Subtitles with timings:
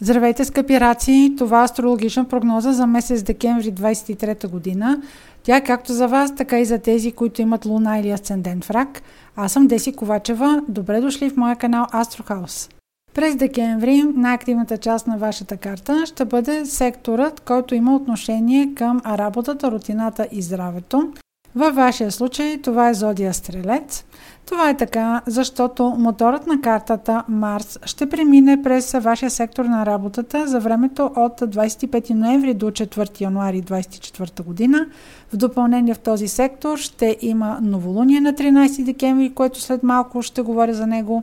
[0.00, 1.34] Здравейте, скъпи раци!
[1.38, 5.02] Това е астрологична прогноза за месец декември 23 година.
[5.42, 8.70] Тя е както за вас, така и за тези, които имат луна или асцендент в
[8.70, 9.02] рак.
[9.36, 10.62] Аз съм Деси Ковачева.
[10.68, 12.68] Добре дошли в моя канал Астрохаус.
[13.14, 19.70] През декември най-активната част на вашата карта ще бъде секторът, който има отношение към работата,
[19.70, 21.12] рутината и здравето.
[21.56, 24.04] Във вашия случай това е зодия Стрелец.
[24.46, 30.46] Това е така, защото моторът на картата Марс ще премине през вашия сектор на работата
[30.46, 34.86] за времето от 25 ноември до 4 януари 2024 година.
[35.32, 40.42] В допълнение в този сектор ще има новолуние на 13 декември, което след малко ще
[40.42, 41.22] говоря за него.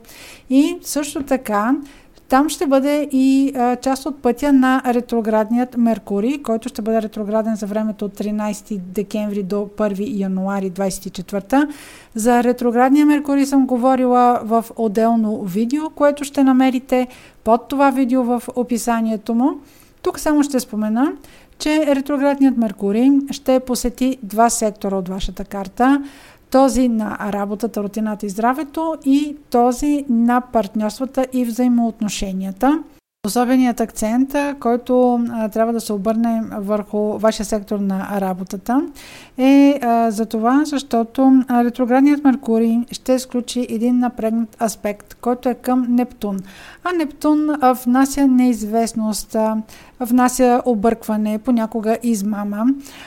[0.50, 1.76] И също така
[2.30, 7.56] там ще бъде и а, част от пътя на ретроградният Меркурий, който ще бъде ретрограден
[7.56, 11.68] за времето от 13 декември до 1 януари 24.
[12.16, 17.08] За ретроградния Меркурий съм говорила в отделно видео, което ще намерите
[17.44, 19.52] под това видео в описанието му.
[20.02, 21.12] Тук само ще спомена,
[21.60, 26.04] че ретроградният Меркурий ще посети два сектора от вашата карта
[26.54, 32.84] този на работата, рутината и здравето и този на партньорствата и взаимоотношенията.
[33.28, 38.88] Особеният акцент, който а, трябва да се обърне върху вашия сектор на работата
[39.38, 45.86] е а, за това, защото ретроградният Меркурий ще изключи един напрегнат аспект, който е към
[45.90, 46.40] Нептун.
[46.84, 49.58] А Нептун а, внася неизвестност, а,
[50.00, 52.66] внася объркване, понякога измама.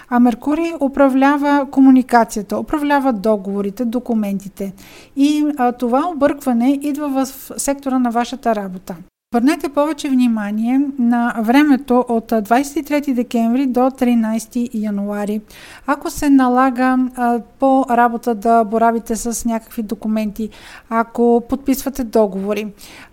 [0.08, 4.72] А Меркурий управлява комуникацията, управлява договорите, документите.
[5.16, 8.96] И а, това объркване идва в сектора на вашата работа.
[9.34, 15.40] Върнете повече внимание на времето от 23 декември до 13 януари.
[15.86, 20.48] Ако се налага а, по работа да боравите с някакви документи,
[20.88, 22.66] ако подписвате договори,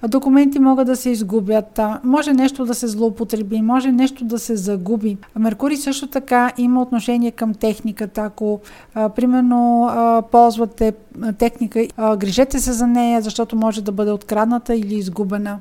[0.07, 4.55] документи могат да се изгубят, а, може нещо да се злоупотреби, може нещо да се
[4.55, 5.17] загуби.
[5.39, 8.21] Меркурий също така има отношение към техниката.
[8.21, 8.59] Ако
[8.95, 9.89] а, примерно
[10.31, 10.93] ползвате
[11.37, 11.87] техника,
[12.17, 15.59] грижете се за нея, защото може да бъде открадната или изгубена.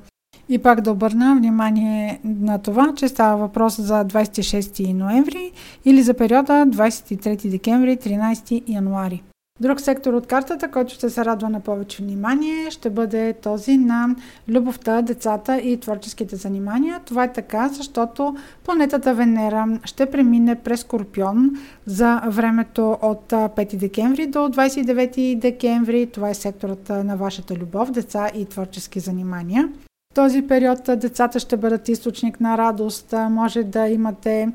[0.53, 5.53] И пак да обърна внимание на това, че става въпрос за 26 ноември
[5.85, 9.23] или за периода 23 декември 13 януари.
[9.61, 14.17] Друг сектор от картата, който ще се радва на повече внимание, ще бъде този на
[14.49, 17.01] любовта, децата и творческите занимания.
[17.05, 21.51] Това е така, защото планетата Венера ще премине през Скорпион
[21.87, 26.07] за времето от 5 декември до 29 декември.
[26.07, 29.69] Това е секторът на вашата любов, деца и творчески занимания
[30.15, 34.49] този период децата ще бъдат източник на радост, може да имате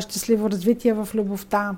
[0.00, 1.70] щастливо развитие в любовта.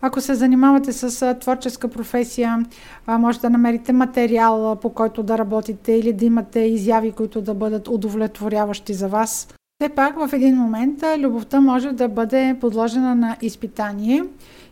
[0.00, 2.64] Ако се занимавате с творческа професия,
[3.08, 7.88] може да намерите материал, по който да работите или да имате изяви, които да бъдат
[7.88, 9.48] удовлетворяващи за вас.
[9.80, 14.24] Все пак в един момент любовта може да бъде подложена на изпитание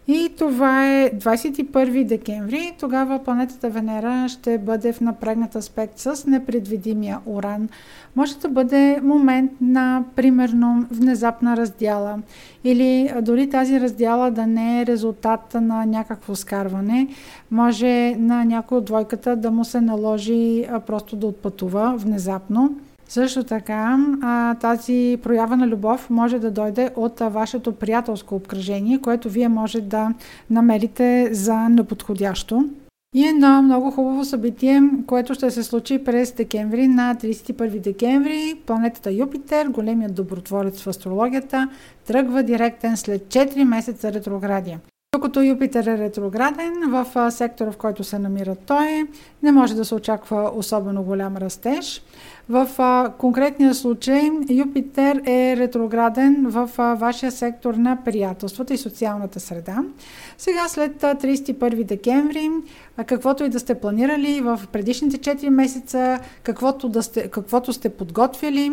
[0.09, 2.73] и това е 21 декември.
[2.81, 7.69] Тогава планетата Венера ще бъде в напрегнат аспект с непредвидимия Уран.
[8.17, 12.19] Може да бъде момент на, примерно, внезапна раздяла.
[12.65, 17.09] Или дори тази раздяла да не е резултат на някакво скарване.
[17.51, 22.77] Може на някой от двойката да му се наложи просто да отпътува внезапно.
[23.09, 23.99] Също така,
[24.61, 30.15] тази проява на любов може да дойде от вашето приятелско обкръжение, което вие може да
[30.51, 32.69] намерите за неподходящо.
[33.15, 38.55] И едно много хубаво събитие, което ще се случи през декември на 31 декември.
[38.67, 41.69] Планетата Юпитер, големият добротворец в астрологията,
[42.07, 44.81] тръгва директен след 4 месеца ретроградия.
[45.15, 49.07] Докато Юпитер е ретрограден, в сектора, в който се намира той,
[49.43, 52.03] не може да се очаква особено голям растеж.
[52.49, 52.69] В
[53.19, 59.79] конкретния случай Юпитер е ретрограден в вашия сектор на приятелствата и социалната среда.
[60.39, 62.51] Сега след а, 31 декември,
[63.07, 68.73] каквото и да сте планирали в предишните 4 месеца, каквото, да сте, каквото сте подготвили,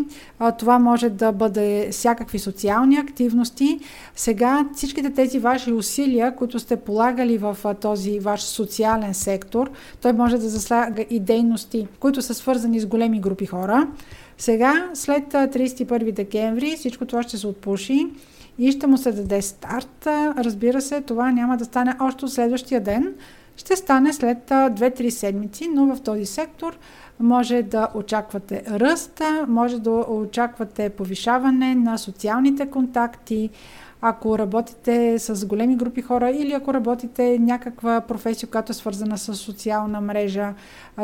[0.59, 3.80] това може да бъде всякакви социални активности.
[4.15, 9.71] Сега всичките тези ваши усилия, които сте полагали в този ваш социален сектор,
[10.01, 13.87] той може да заслага и дейности, които са свързани с големи групи хора.
[14.37, 18.07] Сега, след 31 декември, всичко това ще се отпуши
[18.59, 20.07] и ще му се даде старт.
[20.37, 23.13] Разбира се, това няма да стане още следващия ден.
[23.57, 26.77] Ще стане след 2-3 седмици, но в този сектор
[27.19, 33.49] може да очаквате ръст, може да очаквате повишаване на социалните контакти,
[34.01, 39.36] ако работите с големи групи хора или ако работите някаква професия, която е свързана с
[39.36, 40.54] социална мрежа,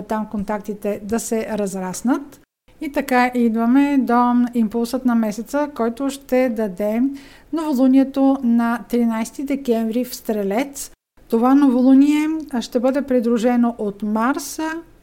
[0.07, 2.41] там контактите да се разраснат.
[2.81, 7.01] И така идваме до импулсът на месеца, който ще даде
[7.53, 10.91] новолунието на 13 декември в Стрелец.
[11.29, 12.27] Това новолуние
[12.61, 14.59] ще бъде придружено от Марс,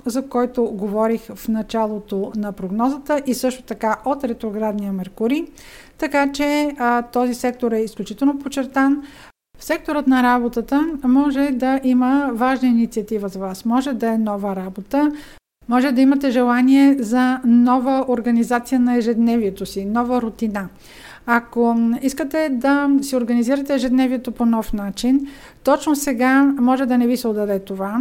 [0.06, 5.46] за който говорих в началото на прогнозата и също така от ретроградния Меркурий.
[5.98, 9.02] Така че а, този сектор е изключително подчертан.
[9.58, 13.64] В секторът на работата може да има важна инициатива за вас.
[13.64, 15.12] Може да е нова работа,
[15.68, 20.68] може да имате желание за нова организация на ежедневието си, нова рутина.
[21.26, 25.26] Ако искате да си организирате ежедневието по нов начин,
[25.64, 28.00] точно сега може да не ви се отдаде това,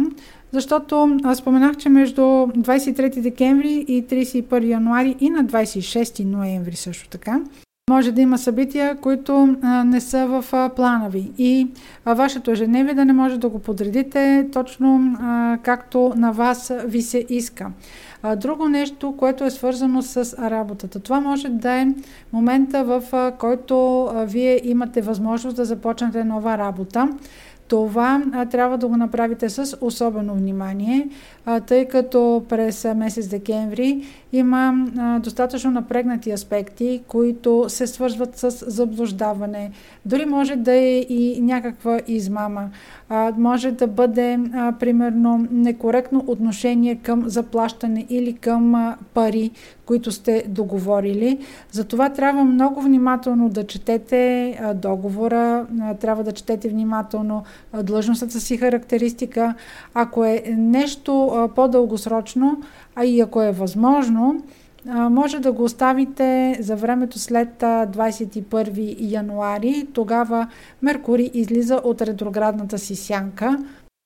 [0.52, 7.08] защото аз споменах, че между 23 декември и 31 януари и на 26 ноември също
[7.08, 7.40] така
[7.90, 11.66] може да има събития, които не са в а, плана ви и
[12.06, 15.16] вашето ежедневие да не може да го подредите точно
[15.62, 17.70] както на вас ви се иска.
[18.22, 21.00] А, друго нещо, което е свързано с работата.
[21.00, 21.86] Това може да е
[22.32, 27.08] момента, в който вие имате възможност да започнете нова работа.
[27.68, 31.08] Това трябва да го направите с особено внимание,
[31.66, 34.86] тъй като през месец декември има
[35.20, 39.70] достатъчно напрегнати аспекти, които се свързват с заблуждаване.
[40.06, 42.70] Дори може да е и някаква измама.
[43.38, 44.38] Може да бъде,
[44.80, 49.50] примерно, некоректно отношение към заплащане или към пари,
[49.86, 51.38] които сте договорили.
[51.70, 55.66] Затова трябва много внимателно да четете договора,
[56.00, 57.44] трябва да четете внимателно
[57.82, 59.54] длъжностната си характеристика.
[59.94, 62.62] Ако е нещо по-дългосрочно,
[62.94, 64.42] а и ако е възможно,
[65.10, 69.86] може да го оставите за времето след 21 януари.
[69.92, 70.48] Тогава
[70.82, 73.58] Меркурий излиза от ретроградната си сянка.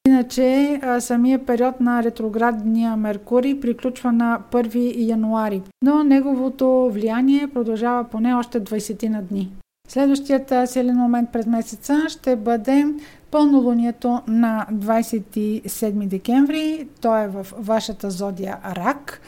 [0.07, 8.35] Иначе самия период на ретроградния Меркурий приключва на 1 януари, но неговото влияние продължава поне
[8.35, 9.53] още 20 на дни.
[9.89, 12.87] Следващият силен момент през месеца ще бъде
[13.31, 16.89] пълнолунието на 27 декември.
[17.01, 19.21] То е в вашата зодия Рак.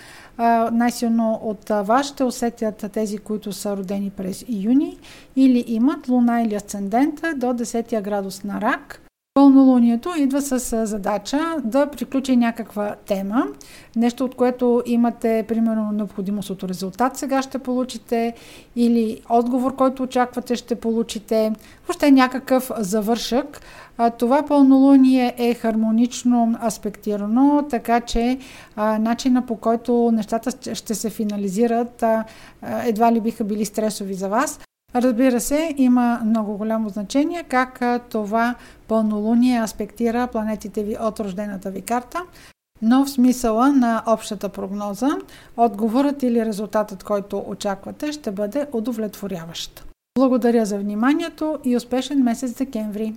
[0.73, 4.99] Най-силно от вас ще усетят тези, които са родени през юни
[5.37, 9.01] или имат луна или асцендента до 10 градус на Рак.
[9.39, 13.45] Пълнолунието идва с задача да приключи някаква тема,
[13.97, 18.35] нещо от което имате примерно необходимост от резултат сега ще получите
[18.77, 21.53] или отговор, който очаквате ще получите,
[21.87, 23.61] въобще някакъв завършък.
[24.19, 28.39] Това пълнолуние е хармонично аспектирано, така че
[28.77, 32.05] начина по който нещата ще се финализират
[32.85, 34.61] едва ли биха били стресови за вас.
[34.95, 38.55] Разбира се, има много голямо значение как това
[38.89, 42.23] пълнолуние аспектира планетите ви от рождената ви карта.
[42.83, 45.09] Но в смисъла на общата прогноза,
[45.57, 49.85] отговорът или резултатът, който очаквате, ще бъде удовлетворяващ.
[50.19, 53.15] Благодаря за вниманието и успешен месец декември!